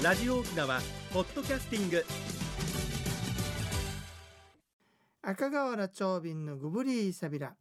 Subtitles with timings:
[0.00, 0.78] ラジオ沖縄
[1.12, 2.04] ポッドキャスティング。
[5.22, 7.56] 赤瓦長瓶のグブリーサビラ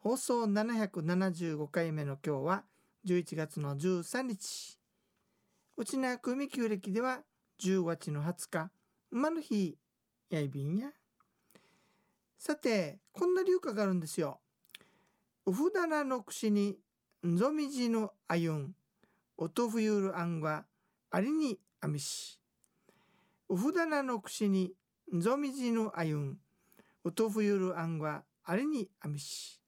[0.00, 2.64] 放送775回目の今日は
[3.06, 4.80] 11月の13日。
[5.76, 7.20] うちなくみ旧暦では
[7.62, 8.70] 10月の20日。
[9.12, 9.78] 馬の日
[10.30, 10.88] やいびんや。
[12.36, 14.40] さてこんな流歌があるんですよ。
[15.46, 16.78] うふだなのくしに
[17.24, 18.74] んぞみじのあゆん。
[19.36, 20.64] おとふゆるあんが
[21.14, 22.40] ありにあみし。
[23.48, 24.72] うふだなのくしに
[25.14, 26.38] んぞみじのあゆん。
[27.04, 29.60] おとふゆるあんがありにあみし。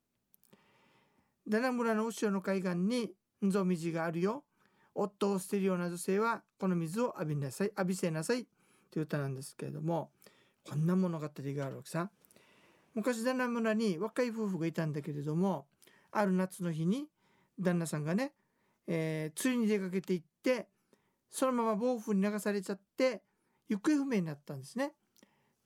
[1.46, 3.12] ダナ村の後ろの海岸に
[3.44, 4.42] んぞみじがあるよ。
[4.92, 8.44] 夫を捨てるような女性はこの水を浴びなさい浴びせなさい
[8.90, 10.10] という歌なんですけれども
[10.68, 12.10] こんな物語があるわけさ。
[12.96, 15.66] 昔旦那村に若い夫婦がいたんだけれども
[16.10, 17.06] ある夏の日に
[17.56, 18.32] 旦那さんがね、
[18.88, 20.66] えー、釣りに出かけていって
[21.36, 23.20] そのまま暴風に流されちゃって
[23.68, 24.92] 行方不明になったんですね。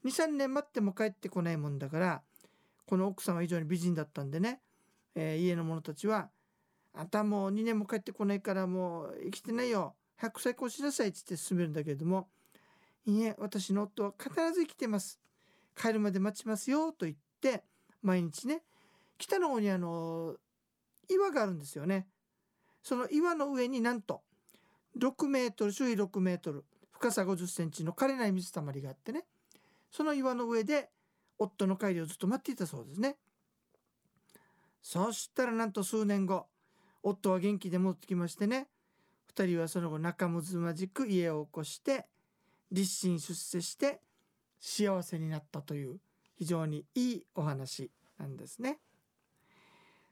[0.04, 2.22] 23年待っても帰ってこないもんだから
[2.86, 4.60] この奥さんは非常に美人だったんでね、
[5.14, 6.28] えー、家の者たちは
[6.92, 9.94] 「あんたもう2年も帰ってこないからもう生きてないよ。
[10.16, 12.28] 早く再婚しなさい」っつって進めるんだけれども
[13.06, 15.20] 「いいえ私の夫は必ず生きてます。
[15.76, 17.62] 帰るまで待ちますよ」と言って
[18.02, 18.64] 毎日ね
[19.18, 20.36] 北の方にあの
[21.08, 22.08] 岩があるんですよね。
[22.82, 24.24] その岩の上になんと
[24.98, 29.24] 6メートル周囲6メートル深さ50センチの枯れない水たまりがあってね。
[29.90, 30.90] その岩の上で
[31.38, 33.16] 夫の帰りをずっと待っていたそうですね。
[34.82, 36.46] そしたらなんと数年後
[37.02, 38.68] 夫は元気で戻ってきましてね。
[39.34, 42.06] 2人はその後仲睦まじく家を起こして
[42.70, 44.00] 立身出世して
[44.60, 46.00] 幸せになったという
[46.36, 48.78] 非常にいいお話なんですね。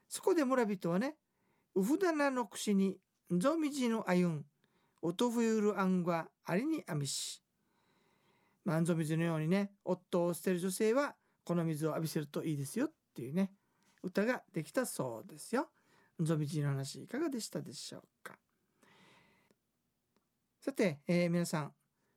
[0.09, 1.17] そこで村人はね
[1.75, 2.99] 「うふだなのくしに
[3.31, 4.47] ぞみじのあゆん
[5.03, 7.43] おとふゆるあんがありにあみし」
[8.65, 13.53] まあ、んぞ水のようにね夫を捨てる女性はこの水を浴びせるといいですよっていうね
[14.03, 15.71] 歌ができたそうですよ。
[16.23, 18.37] んぞみじの話いかがでしたでしょうか
[20.61, 21.73] さて、えー、皆さん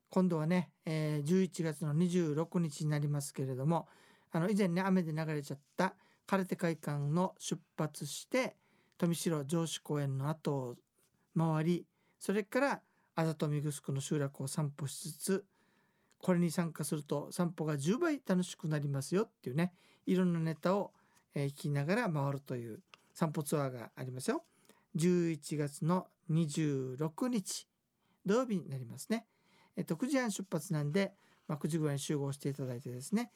[0.09, 3.87] 今度はね、えー、11月の26日になりますけれども
[4.31, 8.55] あの以前ね雨で流れちゃった空手会館の出発して
[8.97, 10.75] 富城城址公園の後を
[11.37, 11.85] 回り
[12.21, 12.81] それから
[13.15, 15.45] あざとみぐすくの集落を散歩しつつ
[16.19, 19.73] これに参加すると散歩が10倍楽しくなりますよっていうね
[20.05, 20.91] いろんなネタを、
[21.35, 22.79] 聞きながら回るという
[23.13, 24.43] 散歩ツアーがありますよ。
[24.97, 27.67] 11月の26日
[28.25, 29.25] 土曜日になりますね。
[29.77, 31.13] えっと9時半出発なんで、
[31.47, 33.31] まあ、9時ぐらいに集合していただいてですね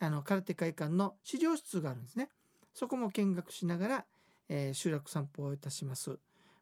[0.00, 2.28] あの空手会館の資料室があるんですね。
[2.74, 4.04] そこも見学しながら、
[4.48, 6.18] えー、集落散歩をいたします。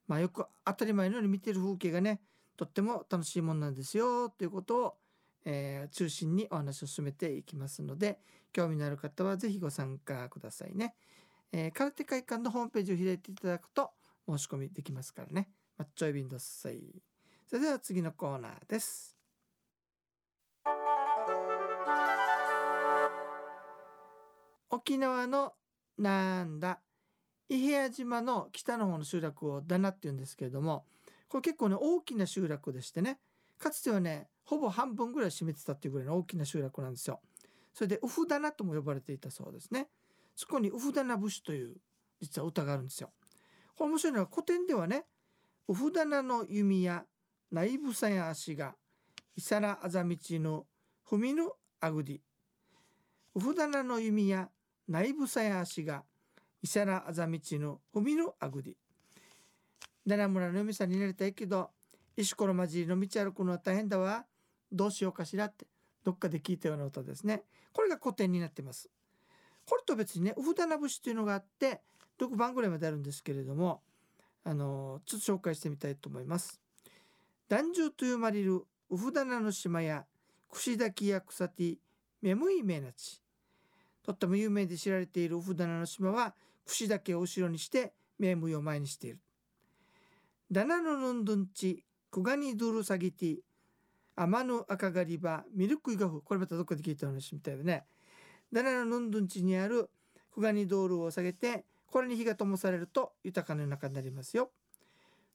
[0.07, 2.21] まあ、よく当たり前のように見てる風景がね
[2.57, 4.95] とっても楽しいもんなんですよということを、
[5.45, 8.19] えー、中心にお話を進めていきますので
[8.53, 10.95] 興味のある方は是非ご参加くださいね。
[11.53, 13.91] えー、空手会館のホームページを開いていただくと
[14.29, 15.49] 申し込みできますからね。
[15.77, 16.81] マッチョイビンドッサイ。
[17.47, 19.17] それでは次のコーナーです。
[24.71, 25.53] 沖縄の
[25.99, 26.81] なんだ？
[27.49, 30.85] 伊平屋島の北の方の集落をダナって言うんですけれども
[31.29, 33.19] これ結構ね大きな集落でしてね
[33.59, 37.21] かつてはねほぼ半分ぐらい占めてたっていうぐらいの大きな集落なんですよ。
[37.73, 39.89] それでウフダナとも呼ばれていたそうですね。
[40.37, 41.77] そこにウフダナ節という
[42.21, 43.11] 実は歌があるんですよ。
[43.75, 45.05] これ面白いのは古典ではね
[45.67, 47.05] ウフダナの弓や
[47.51, 48.75] 内部さや足が
[49.37, 50.67] イサラあざみちの
[51.09, 51.49] 踏みぬ
[51.81, 52.21] あぐり
[53.35, 54.49] ウフダナの弓や
[54.87, 56.05] 内部さや足が
[56.65, 58.75] 伊勢らあざみちの海のあぐり
[60.09, 61.69] 奈良村の嫁さんになりたいけど
[62.17, 64.25] 石ころ混じりの道歩くのは大変だわ
[64.73, 65.67] どうしようかしらって
[66.05, 67.43] どっかで聞いたような歌ですね
[67.75, 68.89] これが古典になってます
[69.69, 71.83] これと別にねウフダナ節というのがあって
[72.19, 73.83] 6番ぐらいまであるんですけれども
[74.43, 76.63] あのちょっと紹介してみたいと思います
[77.51, 80.07] 男獣と呼ばれるウフダナの島や
[80.51, 81.79] 串滝や草木
[82.23, 83.21] めむいめなち
[84.03, 86.35] とっても有名で知られているウフダナの島は
[86.67, 89.19] 串だけを後ろにして名無を前にしている。
[90.51, 93.37] ダナのヌンドンチクガニドゥルサギティ
[94.17, 97.85] アマヌアカガリバミルクイガフこれまたどっかで聞いた話みたいでね。
[98.53, 99.91] ダナのヌンドンチにある
[100.33, 104.51] クガニドールを下げてこれに火が灯されると豊かな中になりますよ。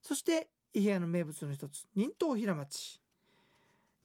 [0.02, 3.02] そして伊平屋の名物の一つ忍冬平町。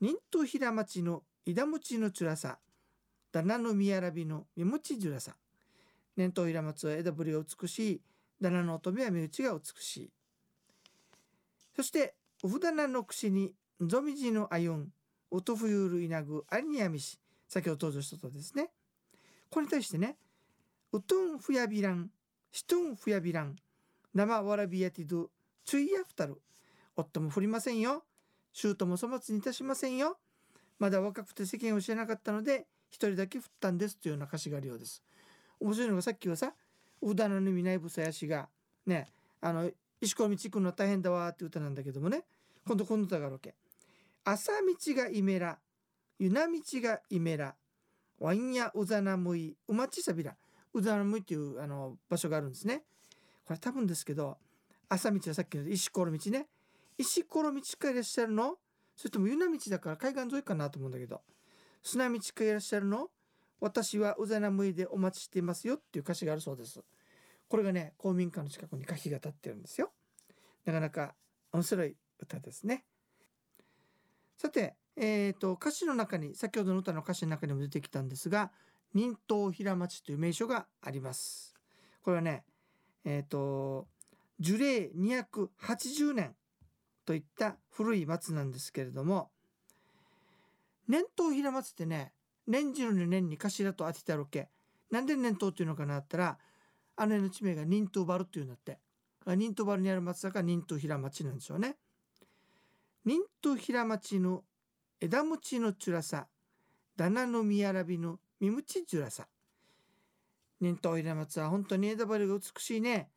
[0.00, 2.58] 忍冬平町の枝餅のつらさ
[3.30, 5.36] ダナの宮らびのみもちじゅらさ。
[6.16, 8.00] 年頭平松は枝ぶりが美しい。
[8.40, 10.11] ダナの乙女は身内が美しい。
[11.76, 14.93] そしておふだなのくしにゾミジのあゆん。
[15.31, 17.19] おとふゆるいなぐありにやみし。
[17.49, 18.70] 先ほど登場したとですね。
[19.50, 20.16] これに対してね
[20.93, 22.11] うとんふやびらん
[22.52, 23.56] しとんふやびらん。
[24.14, 25.31] 生わらびやてど
[25.64, 26.40] ついやふたる
[26.96, 28.05] 夫も振りませんよ。
[28.52, 30.19] 姑も粗末にいたしませんよ。
[30.78, 35.02] まだ若くて世間を知らなかったので一人だけ振ったんですというような歌詞があるようです。
[35.64, 36.55] 面白いのがさっきはさ
[37.00, 38.49] 「うだのぬみないぶさやし」が
[38.84, 39.70] ねあの
[40.00, 42.25] 石ころ道行くのは大変だわって歌なんだけどもね。
[42.66, 43.55] 今度この歌があるわけ。
[44.25, 44.58] 朝道
[44.94, 45.58] がイメラ
[46.19, 47.55] ゆな道がイメラ
[48.19, 50.37] ワインやうざなむいうまちさびら。
[50.72, 52.84] うざなむいっていうあの場所があるんですね。
[53.44, 54.37] これ多分ですけど
[54.88, 56.49] 朝道はさっきの石ころ道ね。
[56.99, 58.58] 石ころ道かいらっしゃるの？
[58.96, 61.22] それともゆな道だから海岸沿いかなと思うんだけど。
[61.82, 63.10] 砂道かいらっしゃるの？
[63.64, 66.84] 私はうざなむいでお待ちしていますよっていう歌詞があるそうです。
[67.49, 69.90] これがね公民館の近くに柿が立ってるんですよ。
[70.66, 71.14] なかなか
[71.50, 72.84] 面白い歌ですね。
[74.37, 78.52] さてえーと、歌詞の中に先ほどの歌の歌詞の中にも出てきたんですが
[78.93, 81.55] 仁東平町という名所があります。
[82.02, 82.44] これはね
[83.06, 83.88] えっ、ー、と
[84.40, 86.37] 樹齢280年
[87.06, 89.31] といった古い松なんですけれども
[90.87, 92.12] 年頭平松ってね
[92.46, 94.49] 年中の年に頭と当ててあるけ
[94.91, 96.38] なんで年頭っていうのかなったら
[96.96, 98.79] あの地名が仁東原っていうんだって
[99.26, 101.76] 仁東原にある松だから仁東平町なんでしょうね
[103.05, 104.44] 仁東平町の
[105.00, 106.26] 枝餅のつらさ、
[106.96, 109.26] だなのみやらびのみむちじゅらさ。
[110.61, 113.11] 忍冬平松は本当に枝張りが美しいね。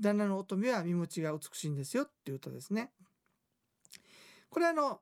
[0.00, 2.92] 旦那の乙女はみむちが美しいんですよっていう歌ですね。
[4.48, 5.00] これあの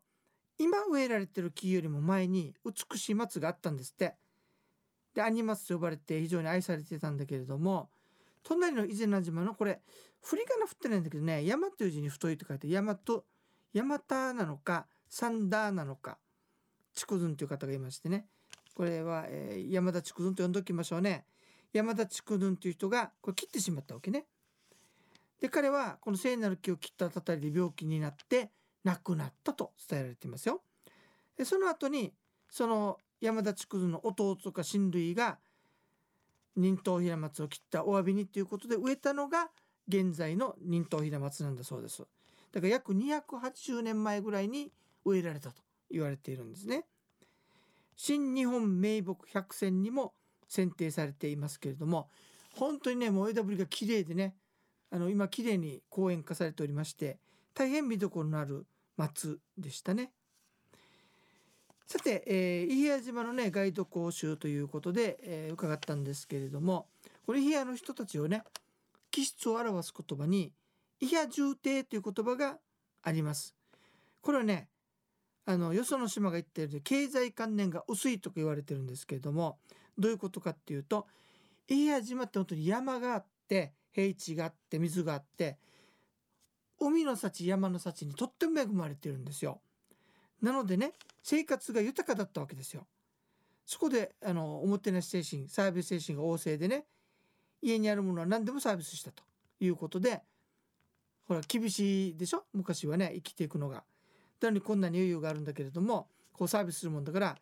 [0.59, 4.15] 今植えられてる木よりも前に美しい松があったんですって。
[5.15, 7.89] でアニマスと呼ばれて非常に愛されてたんだけれども
[8.43, 9.81] 隣の伊是名島のこれ
[10.23, 13.25] 振り仮名振ってないんだけどね山という字に太いって書いて山と
[13.73, 16.19] 山田なのかサンダーなのか
[16.95, 18.27] 筑前という方がいましてね。
[18.75, 21.25] これは、えー、山田筑前と呼んでおきましょうね。
[21.73, 24.27] 山田筑前という人がこれ切ってしまったわけね。
[25.41, 28.51] で彼はこの聖なる木を切ったたたりで病気になって
[28.87, 30.63] 亡くなったと伝えられていますよ
[31.37, 32.13] でその後に
[32.49, 35.39] その山田筑前の弟とか親類が
[36.55, 39.51] 忍冬平松を切ったお詫びにということで植えたのが
[39.89, 42.05] 現在の忍冬平松なんだそうです
[42.53, 44.71] だから約280年前ぐらいに
[45.05, 46.85] 植えられたと言われているんですね。
[47.97, 50.13] 新日本名木百選にも
[50.49, 52.09] 選定されていますけれども
[52.55, 54.37] 本当にねもう枝ぶりが綺麗でね
[54.91, 57.19] あの今綺麗に公園化されておりまして
[57.55, 60.13] 大変見どころのある松でしたね。
[61.87, 66.87] さて、えー、伊平屋島のねガイド講習ということで、えー、伺ったんですけれども
[67.27, 68.43] これ伊平屋の人たちをね
[69.13, 70.53] 気質を表す言葉に
[71.01, 72.59] 伊平重帝という言葉が
[73.03, 73.55] あります。
[74.21, 74.69] これはね
[75.45, 79.59] あのよその島が言っている経済観念が薄いとか言われてるんですけれども
[79.97, 81.07] どういうことかっていうと
[81.69, 85.57] 伊平島って本当に山があって平地があって水があって
[86.81, 89.61] 海の幸山の幸にとっても恵まれてるんですよ。
[90.43, 90.93] なのでね
[91.23, 92.87] 生活が豊かだったわけですよ。
[93.65, 96.85] そこであのおもてなし精神サービス精神が旺盛でね
[97.63, 99.23] 家にあるものは何でもサービスしたと
[99.59, 100.23] いうことで
[101.27, 102.45] ほら厳しいでしょ？
[102.53, 103.85] 昔はね生きていくのが。
[104.41, 107.37] なのにこんなに余裕があるんだけれどもこうサービスするもんだから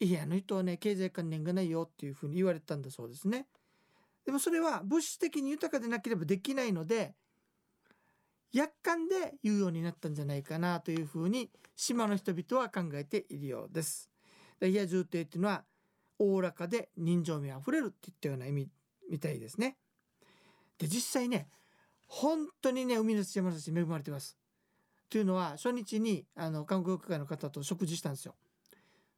[0.00, 3.46] いやあの人はね経済観念がないよっていうふうに言われたんだそうですね。
[4.26, 7.14] でもそれは物質的に豊かでなければできないので
[8.52, 14.10] 約款で言うようになったんじゃないかなというふうに島の人々は考えているようです。
[14.62, 15.64] いや重帝っていうのは
[16.18, 18.68] おおらかで人情味あふれるっていったような意味
[19.10, 19.76] みたいですね。
[20.78, 21.48] で実際ね
[22.06, 24.36] 本当にね海の土山の土恵まれてます。
[25.08, 28.34] というのは初日にあの韓国会の方と食事したんですよ。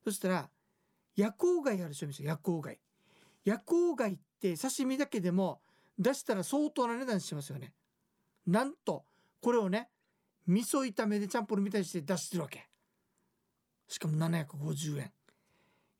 [0.04, 0.48] そしたら
[1.16, 2.78] 夜光貝あるでしょ夜光貝。
[3.44, 5.60] 夜光貝って刺身だけでも
[5.98, 7.72] 出したら相当な値段しますよね。
[8.46, 9.04] なんと
[9.44, 9.90] これをね
[10.46, 12.66] 味噌炒めでチャンプルみたいにして出してるわけ。
[13.88, 15.12] しかも750円。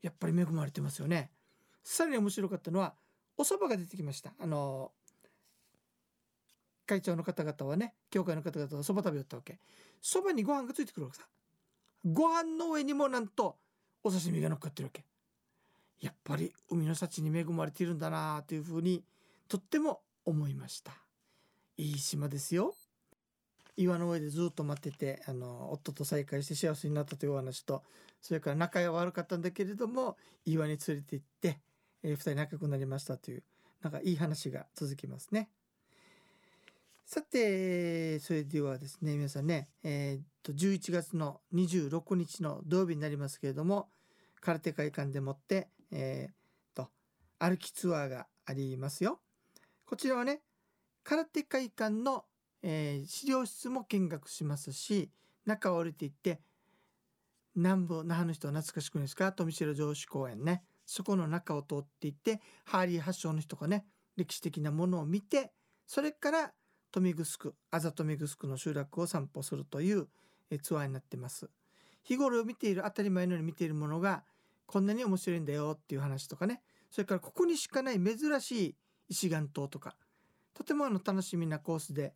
[0.01, 1.29] やっぱり恵まれてますよね。
[1.83, 2.95] さらに面白かったのは
[3.37, 4.33] お蕎麦が出てきました。
[4.39, 4.93] あの
[6.87, 9.59] 会長の方々はね教会の方々はそば食べよったわけ
[10.01, 11.27] そばにご飯がついてくるわけさ
[12.03, 13.57] ご飯の上にもなんと
[14.03, 15.05] お刺身が乗っかってるわけ
[15.99, 19.03] やっぱり海の幸に恵まれているんだなというふうに
[19.47, 20.93] とっても思いました
[21.77, 22.75] いい島ですよ
[23.77, 27.83] 岩の上でずっと待っててあの夫と再会して幸せになったというお話と
[28.21, 31.59] それから仲が悪かったんだけれども岩に連れて行って、
[32.03, 33.43] えー、2人仲良くなりましたという
[33.81, 35.49] なんかいい話が続きますね。
[37.05, 43.89] さてそれではですね皆さんね、えー、っと11月の26日の土曜日になりますけれども
[44.41, 46.35] 空手会館でもって、えー、っ
[46.73, 46.89] と
[47.37, 49.19] 歩きツアーがありますよ。
[49.85, 50.41] こちらはね
[51.03, 52.25] 空手会館の、
[52.67, 55.11] えー、資料室も見学しますし
[55.45, 56.39] 中を降りていって
[57.55, 59.31] 南部那覇の人は懐かしくないですか？
[59.31, 60.63] 富城城址公園ね。
[60.87, 63.85] そこの中を通っていってハーリー発祥の人がね
[64.17, 65.51] 歴史的なものを見て
[65.85, 66.53] それから
[66.95, 70.07] 豊見城あざ豊見城の集落を散歩するという
[70.63, 71.47] ツアーになってます。
[72.01, 74.23] 日頃見ている当たり前のように見ているものが
[74.65, 76.61] こんなに面白いんだよっていう話とかね。
[76.89, 78.75] それからここにしかない珍しい
[79.09, 79.95] 石岩島とか
[80.55, 82.13] とてもあの楽しみなコースで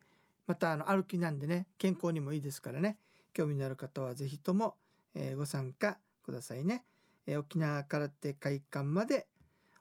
[0.50, 2.98] またあの歩きなんでね健康にもいいですからね。
[3.34, 4.74] 興味のある方は是非とも、
[5.14, 6.84] えー、ご参加くださいね、
[7.28, 9.28] えー、沖縄空手会館まで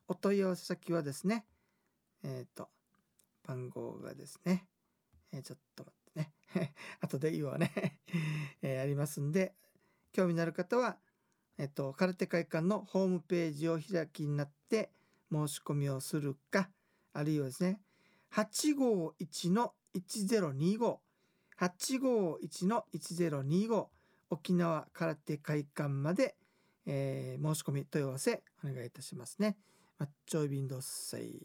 [0.09, 1.47] お問い合わせ先はですね
[2.23, 2.69] えっ、ー、と
[3.47, 4.67] 番号がですね、
[5.33, 6.75] えちょっと待ってね。
[7.01, 7.99] 後で言うね。
[8.61, 9.55] えありますんで
[10.13, 10.99] 興味のある方は
[11.57, 14.93] えっと空手会館のホームページを開きになって
[15.33, 16.69] 申し込みをするか
[17.15, 17.81] あるいはですね
[18.33, 20.99] 851の1025
[21.59, 23.87] 851の1025
[24.31, 26.37] 沖縄空手会館まで、
[26.87, 29.57] えー、申し込み問い合わせお願いいたしますね。
[29.99, 31.43] マッチョイビンドッサイ。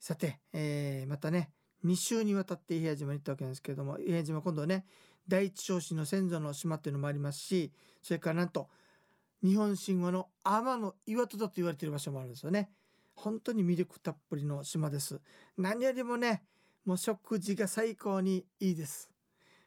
[0.00, 1.50] さて、えー、またね
[1.84, 4.86] 2週にわたって伊平屋島に行ったわけなんですけれども伊平島今度はね
[5.26, 7.72] 第一少子の先祖の島っていうのもありますし
[8.02, 8.68] それからなんと
[9.42, 12.70] 日本神話の天の岩戸だと言われている場所もあるんですよね。
[13.14, 15.20] 本当に魅力たっぷりの島です。
[15.56, 16.42] 何よりもね
[16.88, 19.10] もう食事が最高にいいです。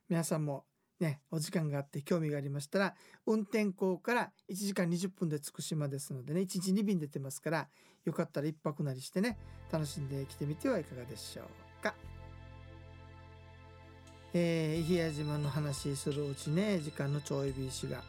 [0.09, 0.65] 皆さんも
[0.99, 2.95] ね、お時間があって興味がありましたら、
[3.27, 7.67] 運転港から1時間20分で着く島ですのでね、1日2便出てますから、
[8.05, 9.37] よかったら1泊なりしてね、
[9.71, 11.93] 楽しんできてみてはいかがでしょうか。
[14.33, 18.01] えー、伊平屋島の話するうちね、時間のちょいびしが、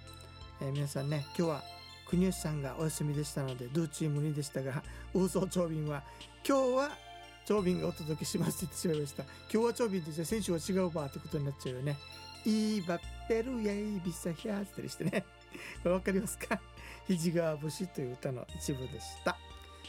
[0.63, 1.63] えー、皆さんね、今日は
[2.09, 6.03] 国吉さんがお休みでしたので、ドゥーチームにでしたが、ウーソー長便は、
[6.49, 7.02] 今日は
[7.47, 9.23] 長瓶がお届けしますって言ってしまいました。
[9.23, 11.97] 今日は長瓶ってじゃあ選手は違うばってことになっちゃうよね。
[12.45, 15.25] いいバッペルやいびさひゃーってりしてね。
[15.85, 16.61] わかりますか？
[17.07, 19.37] 肘川節という歌の一部でした。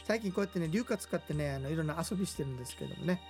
[0.06, 3.20] 最近こうやってね、硫化使ってね、あのいろんな遊びしてるんですけどもね。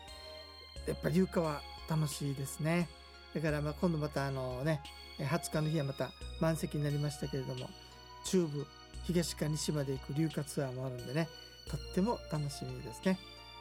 [0.87, 2.89] やっぱ硫化は楽しいですね。
[3.35, 4.81] だからまあ今度またあのね、
[5.19, 7.69] 20日の日はまた満席になりましたけれども、
[8.25, 8.67] 中部、
[9.05, 11.29] 東か西まで行く硫化ツアーもあるんでね、
[11.69, 13.19] とっても楽しみですね。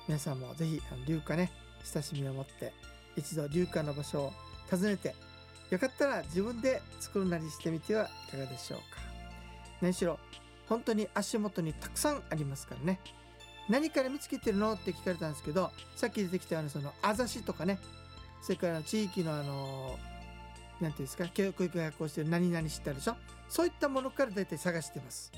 [0.07, 1.51] 皆さんもぜひ硫化ね
[1.93, 2.73] 親しみを持って
[3.15, 4.33] 一度硫化の場所を
[4.69, 5.15] 訪ねて
[5.69, 9.01] よかったら自分で作るなりしてみてはいかがでしょうか。
[9.81, 10.19] 何しろ
[10.67, 12.99] 本当に足元にたくさんありますからね。
[13.69, 14.73] 何から見つけてるの？
[14.73, 17.79] って聞かれたんですけどさっき出てきたようなそのあざしとかね。
[18.41, 19.97] それから地域のあの
[20.81, 23.15] 何て言うんですか教育学校してる何々知ってあるでしょ？
[23.47, 25.31] そういったものから大体探してます。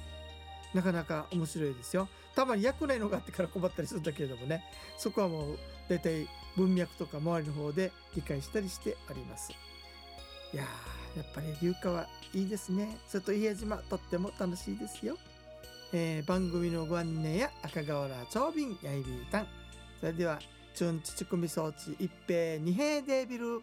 [0.74, 2.08] なかなか面白いですよ。
[2.36, 4.64] たまに役ないのがあってから困ったりするんだけれどもね。
[4.98, 5.58] そこはもう
[5.88, 9.52] 大体文脈とか周りの方で理解したりしております。
[10.54, 10.64] いや
[11.16, 12.98] やっぱり流化はいいですね。
[13.08, 15.18] それと家島とっても楽しいですよ、
[15.94, 19.48] えー、番組のご案内や赤瓦長瓶やいびーたん。
[20.00, 20.40] それでは
[20.74, 23.62] チュンチチコミ装置一平二平デビル。